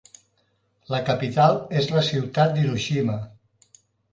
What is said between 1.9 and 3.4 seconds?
la ciutat d'Hiroshima.